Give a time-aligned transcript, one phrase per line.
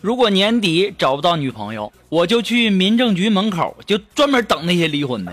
[0.00, 5.32] 如果年底找不到女朋友，我就去民政局门口，就专门等那些离婚的。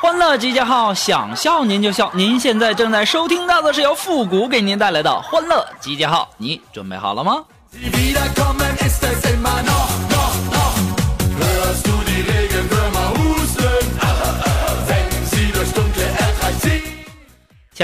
[0.00, 2.10] 欢乐集结号，想笑您就笑。
[2.14, 7.42] 您现在正在收听到的是由复古给您带来的欢乐集结号，你准备好了吗？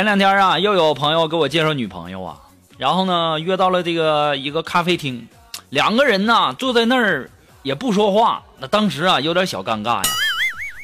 [0.03, 2.41] 前两天啊，又有朋友给我介绍女朋友啊。
[2.77, 5.29] 然后呢，约到了这个一个咖啡厅，
[5.69, 7.31] 两个人呢坐在那儿
[7.63, 10.11] 也不说话，那当时啊有点小尴尬呀。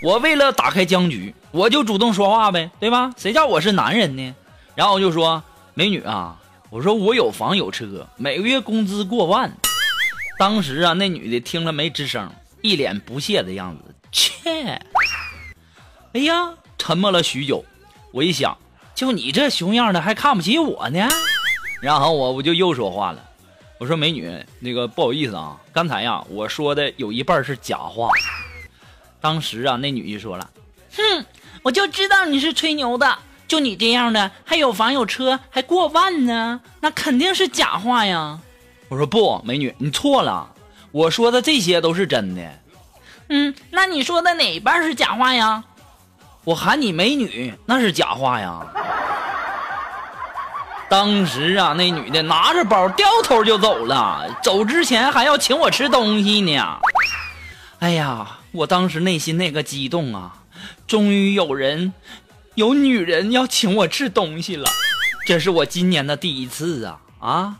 [0.04, 3.12] 我为了打开僵局，我就主动说话呗，对吧？
[3.16, 4.32] 谁叫我是男人呢？
[4.76, 5.42] 然后我就说
[5.74, 6.38] ：“美女啊，
[6.70, 9.52] 我说我有房有车，每个月工资过万。”
[10.38, 12.30] 当时啊，那女的听了没吱声，
[12.62, 13.92] 一脸不屑的样子。
[14.12, 14.80] 切！
[16.12, 17.64] 哎呀，沉默了许久。
[18.12, 18.56] 我一想，
[18.98, 21.08] 就你这熊样的，还看不起我呢？
[21.80, 23.22] 然后我我就又说话了，
[23.78, 28.10] 我说美女，那个不好意思啊，刚才呀我说的有一半是假话。
[29.20, 30.50] 当时啊那女就说了，
[30.96, 31.24] 哼，
[31.62, 38.40] 我就知道你是吹牛的，就你这样的还有房有车还过万呢，那肯定是假话呀。
[38.88, 40.52] 我说不，美女你错了，
[40.90, 42.42] 我说的这些都是真的。
[43.28, 45.62] 嗯，那你说的哪一半是假话呀？
[46.48, 48.58] 我喊你美女那是假话呀。
[50.88, 56.80] 当时啊，那女的拿着包掉头就走了，走之前还要请我吃东西呢。
[57.80, 60.36] 哎呀，我当时内心那个激动啊！
[60.86, 61.92] 终于有人，
[62.54, 64.70] 有女人要请我吃东西了，
[65.26, 67.56] 这是我今年的第一次啊啊，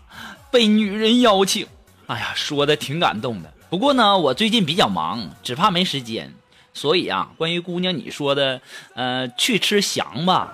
[0.51, 1.67] 被女人邀请。
[2.07, 3.53] 哎呀，说的挺感动的。
[3.69, 6.33] 不过呢，我最近比较忙，只怕没时间。
[6.79, 8.61] 所以啊，关于姑娘你说的，
[8.95, 10.49] 呃，去吃翔吧，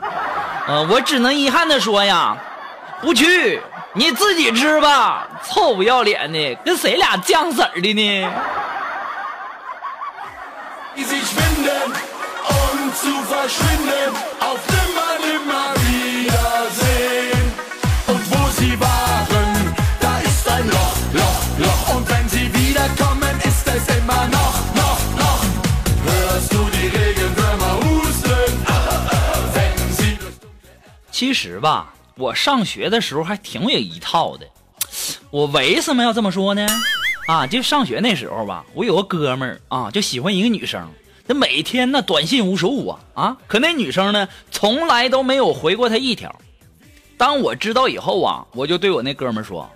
[0.67, 2.35] 呃，我只能遗憾的说呀。
[3.03, 3.61] 不去，
[3.93, 8.33] 你自己吃吧，臭不要脸的，跟谁俩犟色的呢？
[31.15, 31.95] 其实吧。
[32.17, 34.47] 我上学的时候还挺有一套的，
[35.31, 36.67] 我为什么要这么说呢？
[37.29, 40.89] 啊，就上学那时候吧，我有个哥们儿啊，就喜欢一个女生，
[41.27, 46.35] 那每天那短信无数啊啊，可那女生呢，从来都没有回过他一条。
[47.17, 49.71] 当我知道以后啊，我就对我那哥们儿说：“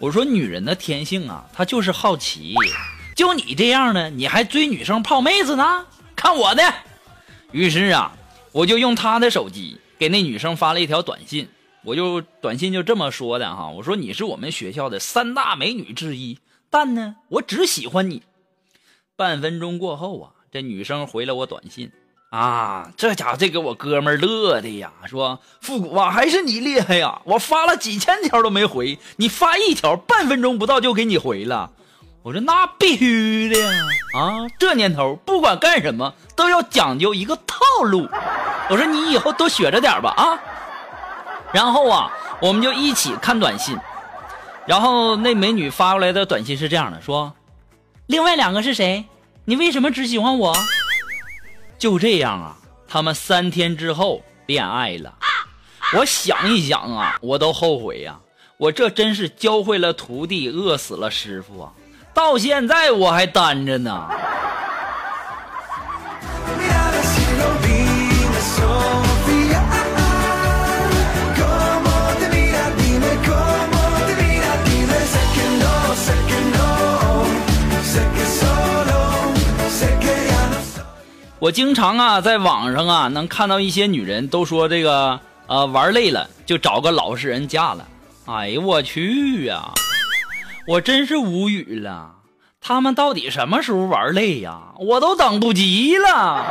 [0.00, 2.54] 我说女人的天性啊，她就是好奇，
[3.14, 5.84] 就你这样的，你还追女生泡妹子呢？
[6.16, 6.62] 看我的！”
[7.52, 8.12] 于是啊，
[8.52, 11.48] 我就用他的手机给那女生发了一条短信。
[11.84, 16.38] 我就短信就这么说的哈，我说你是我们学校的三大美女之一，
[16.68, 18.22] 但呢，我只喜欢你。
[19.16, 21.90] 半分钟过后啊，这女生回了我短信
[22.30, 31.72] 啊，这家伙这给我哥们乐的呀，说复古啊，还是你厉害呀，我发了几千条都没回，你发一条，半分钟不到就给你回了。
[32.22, 33.72] 我说那必须的呀，
[34.14, 38.06] 啊，这年头不管干什么都要讲究一个套路。
[38.68, 40.38] 我说你以后多学着点吧，啊。
[41.52, 43.78] 然后啊，我们就一起看短信，
[44.66, 47.32] 然后那美女发过来的短信是这样的，说
[48.06, 49.06] ：“另外两个是谁？
[49.46, 50.54] 你为什么只喜欢我？”
[51.78, 52.56] 就这样啊，
[52.86, 55.14] 他们三天之后恋爱了。
[55.96, 58.18] 我想一想啊，我都后悔呀，
[58.58, 61.72] 我这真是教会了徒弟，饿死了师傅啊！
[62.12, 64.06] 到现在我还单着呢。
[81.40, 87.86] 我经常啊，在网上啊，能看到一些女人都说这个，呃，玩累了就找个老实人嫁了。
[88.26, 89.72] 哎呦我去呀！
[90.66, 92.10] 我真是无语了。
[92.60, 94.58] 他们到底什么时候玩累呀？
[94.80, 96.44] 我都等不及了。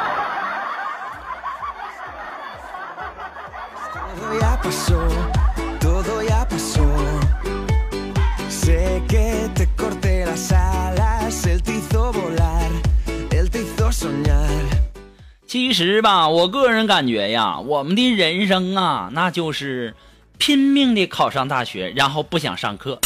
[15.47, 19.95] 其实吧，我个人感觉呀，我们的人生啊，那就是
[20.38, 22.99] 拼命的考上大学，然后不想上课；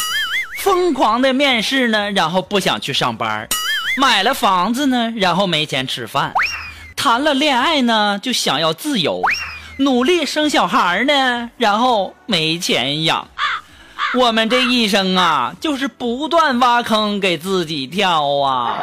[0.58, 3.46] 疯狂的面试呢，然后不想去上班；
[3.96, 6.32] 买了房子呢，然后没钱吃饭；
[6.96, 9.22] 谈了恋爱呢，就想要自由；
[9.78, 13.28] 努力生小孩呢，然后没钱养。
[14.16, 18.80] 我们这一生啊，就是不断挖坑给自己跳啊。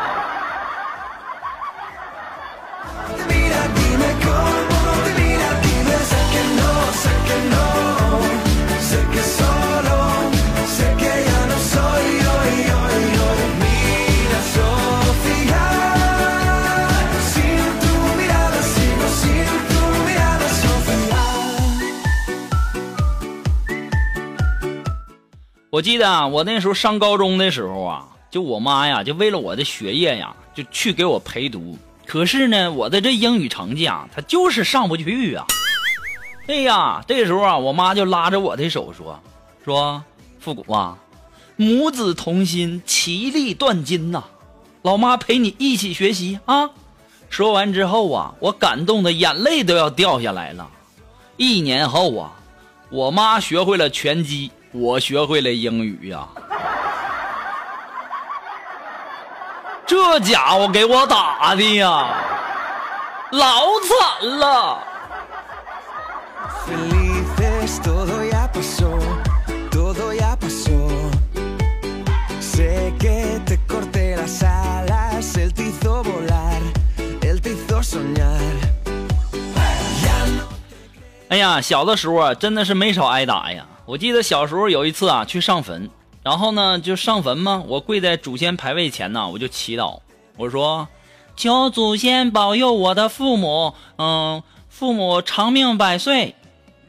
[25.78, 31.78] 我记得啊，我那时候上高中的时候啊，就我妈呀，就为了我的学业呀，就去给我陪读。
[32.04, 35.46] 可是呢，我的这英语成绩啊，它就是上不去啊。
[36.48, 39.20] 哎呀，这时候啊，我妈就拉着我的手说
[39.64, 40.02] ：“说
[40.40, 40.98] 复古啊，
[41.54, 44.24] 母子同心，其利断金呐、
[44.82, 46.70] 老妈陪你一起学习啊。”
[47.31, 50.69] 说完之后啊，我感动的眼泪都要掉下来了。
[51.36, 52.32] 一年后啊，
[52.90, 56.26] 我妈学会了拳击，我学会了英语呀。
[59.87, 62.15] 这家伙给我打的呀，
[63.31, 64.79] 老惨了。
[81.29, 83.65] 哎呀，小的时候啊，真的是没少挨打呀。
[83.88, 85.88] 我记得小时候有一次啊，去上坟，
[86.23, 90.00] 然后呢，就上坟嘛，我跪在祖先牌位前呢，我就祈祷，
[90.37, 90.87] 我说
[91.37, 96.35] ：“求祖先保佑我的父母，嗯，父母长命百岁。”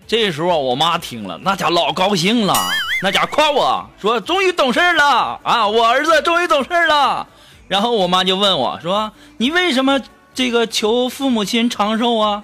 [0.08, 2.54] 这时候我妈听了，那家老高兴了，
[3.02, 7.26] 那家夸我说：“终于懂事了啊，我儿子终于懂事了。”
[7.70, 9.10] 然后我妈就问我说
[9.40, 10.02] ：“你为什么
[10.34, 12.44] 这个求父母亲长寿啊？”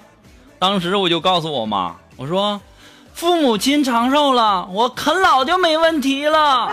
[0.58, 2.58] 当时我就告诉我妈，我说
[3.16, 6.68] ：“父母亲长寿了，我啃老就没问题了。”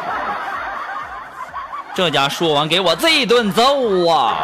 [1.95, 4.35] 这家说完给我这一顿揍啊！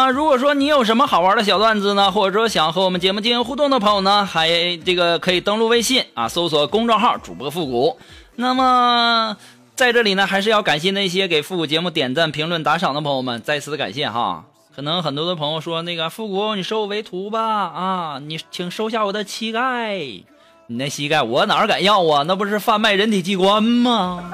[0.00, 4.48] 么，如果说你有什么好玩的小段子呢，或者说想和我们节目进行互动的朋友呢，还
[4.78, 7.98] 这个可以登录微信啊，搜索公众号主播复古。
[8.36, 9.36] 那么
[9.74, 14.44] 在这里呢，还是要感谢那些给复古节目点赞、评论、打赏的朋友们，再次的感谢哈。
[14.74, 19.98] 可能很多的朋友说，那个复古，你收我为徒吧啊，你请收下我的膝盖。
[19.98, 22.24] 你那膝盖我哪敢要啊？
[22.26, 24.30] 那不是贩卖人体器官吗？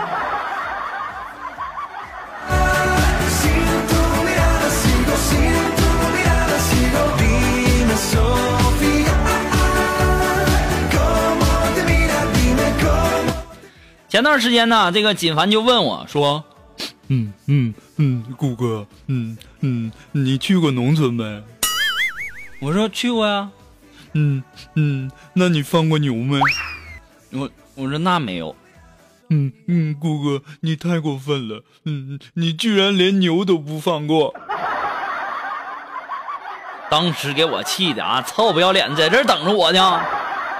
[14.17, 16.43] 前段时间呢，这个锦凡就问我说
[17.09, 21.43] 嗯嗯嗯，谷哥，嗯嗯，你去过农村没
[22.63, 23.51] ？：“我说去过呀。
[24.15, 24.43] 嗯
[24.75, 26.41] 嗯，那你放过牛没？
[27.33, 28.57] 我我说那没有。
[29.29, 34.35] 嗯嗯，谷哥，你太过分了，嗯，你居然连牛都不放过。
[36.89, 40.01] 当时给我气的啊，臭不要脸，在这儿等着我呢。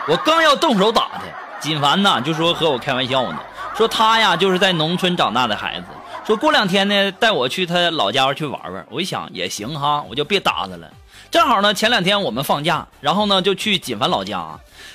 [0.09, 1.23] 我刚要动手打他，
[1.67, 3.41] 锦凡呐就说和我开玩笑呢，
[3.77, 5.87] 说他呀就是在农村长大的孩子，
[6.25, 8.87] 说过两天呢带我去他老家去玩玩。
[8.89, 10.89] 我一想也行哈，我就别打他了。
[11.29, 14.47] 正好呢前两天我们放假，然后呢就去锦凡老家。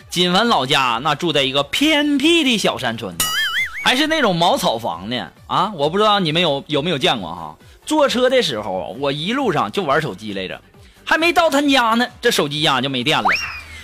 [0.09, 3.25] 锦凡老家那住在一个偏僻的小山村呢，
[3.83, 5.73] 还是那种茅草房呢啊！
[5.75, 7.53] 我不知道你们有有没有见过哈。
[7.85, 10.61] 坐车的时候，我一路上就玩手机来着。
[11.03, 13.27] 还没到他家呢，这手机呀就没电了。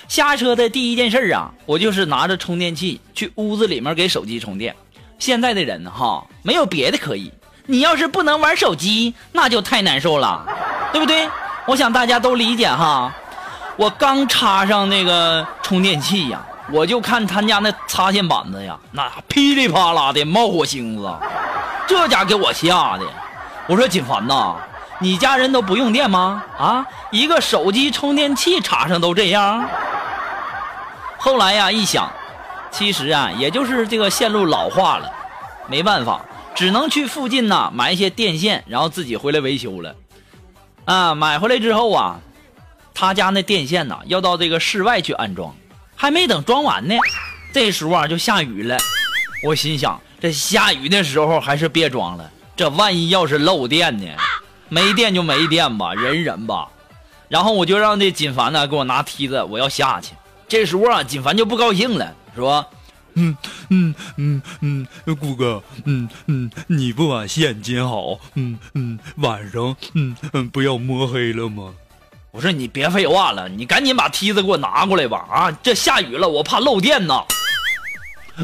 [0.08, 4.76] 下车的第一件事啊，我就是拿着充电器去屋子里面给手机充电。
[5.20, 7.32] 现在的人哈，没有别的可以，
[7.66, 10.46] 你要是不能玩手机，那就太难受了，
[10.94, 11.30] 对不对？
[11.66, 13.14] 我想大家都理解哈。
[13.76, 21.14] 我刚插上那个充电器呀，我就看他家那插线板子呀，那噼里啪啦的冒火星子，
[21.86, 23.06] 这家给我吓的。
[23.68, 24.56] 我说锦凡呐，
[25.00, 26.42] 你家人都不用电吗？
[26.58, 29.68] 啊，一个手机充电器插上都这样。
[31.18, 32.12] 后来呀，一想，
[32.72, 35.12] 其实啊，也就是这个线路老化了，
[35.68, 36.24] 没办法，
[36.56, 39.96] 只能去附近呐买一些电线，然后自己回来维修了。
[40.86, 42.20] 啊，买回来之后啊，
[42.94, 45.54] 他家那电线呐要到这个室外去安装，
[45.96, 46.96] 还没等装完呢，
[47.52, 48.78] 这时候啊就下雨了。
[49.44, 54.06] 我心想，这下雨的时候还是别装了，这万一要是漏电呢？
[54.70, 56.68] 没电就没电吧，忍忍吧。
[57.28, 60.14] 然后我就让这锦凡呢给我拿梯子，我要下去。
[60.48, 62.66] 这时候啊，锦凡就不高兴了，说。
[63.20, 63.36] 嗯
[63.70, 71.74] 嗯嗯嗯，谷歌，嗯嗯，你不把线接好，嗯嗯，晚上，嗯嗯，不要摸黑了吗？
[72.30, 75.25] 我说你别废话了，你赶紧把梯子给我拿过来吧！
[75.32, 77.24] 啊，这下雨了，我怕漏电呐。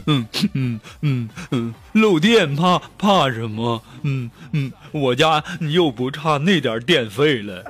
[0.07, 3.79] 嗯嗯嗯嗯，漏电怕怕什么？
[4.01, 7.63] 嗯嗯，我家又不差那点电费了。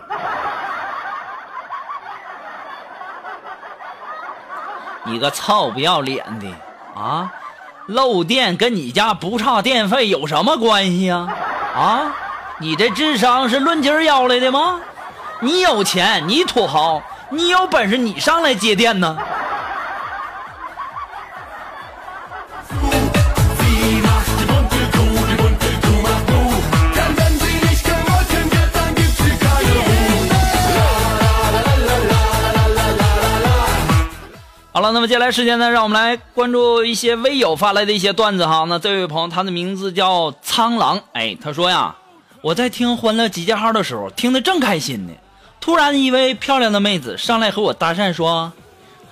[5.05, 6.47] 你个臭不要脸的！
[6.95, 7.31] 啊，
[7.87, 11.27] 漏电跟你家不差电费有什么关系啊？
[11.75, 12.15] 啊，
[12.59, 14.79] 你这智商是论斤儿要来的吗？
[15.41, 19.17] 你有钱，你土豪，你有本事你上来接电呢？
[34.75, 38.65] 好了，那么接下来时间呢，让我们来关注一些微友发来的一些段子哈。
[38.67, 41.95] 那这位朋友，他的名字叫苍狼，哎，他说呀，
[42.41, 45.13] 我在听《欢乐集结号》的时候，听得正开心呢，
[45.61, 48.51] 突然一位漂亮的妹子上来和我搭讪说：“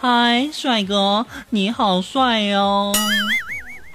[0.01, 2.91] 嗨，帅哥，你好帅哟！”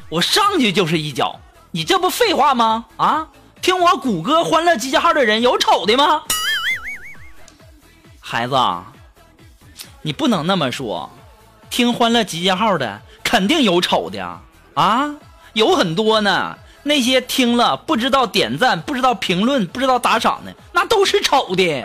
[0.09, 1.41] 我上去就是一脚，
[1.73, 2.85] 你这不废话吗？
[2.97, 3.27] 啊，
[3.61, 6.23] 听我谷歌《欢乐集结号》的人有丑的吗？
[8.21, 8.55] 孩子，
[10.03, 11.11] 你不能那么说。
[11.71, 14.41] 听欢乐集结号的肯定有丑的
[14.75, 15.11] 啊，
[15.53, 16.57] 有很多呢。
[16.83, 21.85] 那些听了不知道点赞、不知道评论、不知道打赏的，那都是丑的。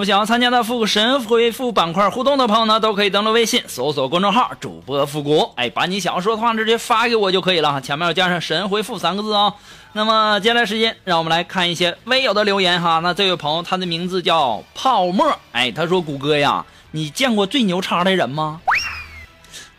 [0.00, 9.52] 么想要参加到复古神回复板块互动的朋友呢，都可以登录微信搜索公众号“主播复古”，哎，把你想要说的话直接发给我就可以了，前面要加上“神回复”三个字啊。
[9.92, 13.00] 那么接下来时间，让我们来看一些微友的留言哈。
[13.00, 18.62] 那这位朋友他的名字叫泡沫，哎，他说：“谷歌呀，你见过最牛叉的人吗？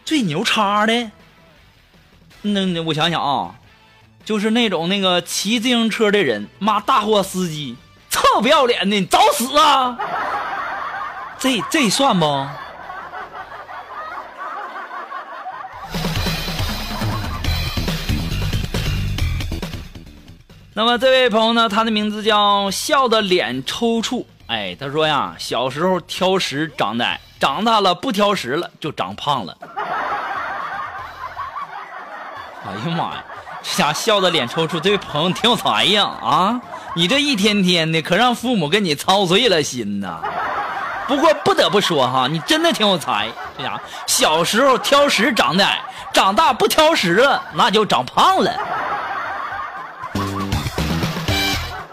[0.05, 1.09] 最牛叉的？
[2.43, 3.55] 那那我想想啊，
[4.23, 7.75] 就是那种那个骑自行车的人，骂大货司机。”
[8.33, 9.97] 臭不要脸的，你找死啊！
[11.37, 12.47] 这这算不？
[20.73, 21.67] 那么这位朋友呢？
[21.67, 24.25] 他的名字叫笑的脸抽搐。
[24.47, 29.57] 哎，他说呀，小时候挑食长的矮，长大了不挑食了就长胖了。
[32.63, 33.23] 哎呀妈呀，
[33.61, 36.61] 这家笑的脸抽搐，这位朋友挺有才呀啊！
[36.93, 40.19] 你这一天天的，可让父母跟你操碎了心呐。
[41.07, 43.29] 不过不得不说哈，你真的挺有才。
[43.57, 45.79] 这家伙小时候挑食长得矮，
[46.13, 48.51] 长大不挑食了，那就长胖了。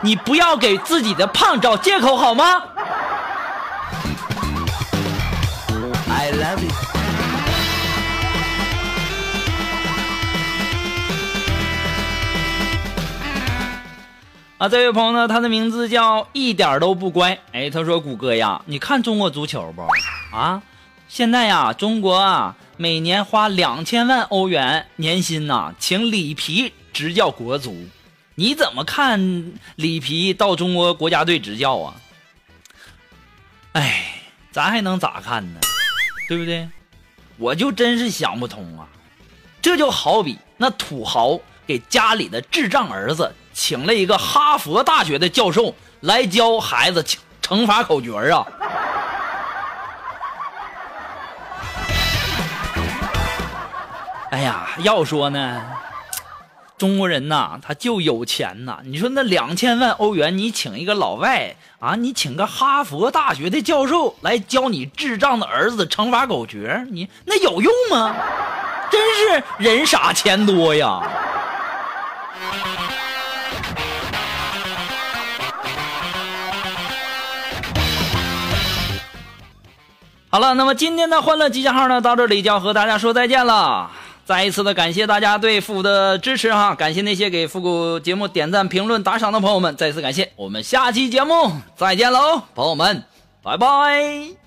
[0.00, 2.62] 你不要给自己的胖找借口好吗
[14.58, 17.38] 啊，这位朋友呢，他的名字叫一点都不乖。
[17.52, 19.86] 哎，他说：“谷歌呀，你看中国足球不？
[20.36, 20.60] 啊，
[21.06, 27.86] 现在呀，中国啊，每年花两千万欧元年薪呐，请里皮执教国足。
[28.34, 31.94] 你怎么看里皮到中国国家队执教啊？
[33.74, 35.60] 哎，咱还能咋看呢？
[36.28, 36.68] 对不对？
[37.36, 38.88] 我就真是想不通啊！
[39.62, 48.46] 这就好比那土豪给家里的智障儿子。”请了一个哈佛大学的教授来教孩子乘乘法口诀啊！
[54.30, 55.60] 哎呀，要说呢，
[56.78, 58.78] 中国人呐，他就有钱呐。
[58.84, 68.14] 你说那两千万欧元，你请一个老外啊，你请个哈佛大学的教授来教你智障的儿子乘法口诀，你那有用吗？
[68.88, 71.02] 真是人傻钱多呀！
[80.38, 83.90] 好了，那么今天的欢乐集结号呢，到这里就要和大家说再见了。
[84.24, 90.30] 再一次的感谢大家对复古的支持哈，感谢那些给复古节目点赞、评论、打赏的朋友们，再次感谢。
[90.36, 93.02] 我们下期节目再见喽，朋友们，
[93.42, 94.37] 拜拜。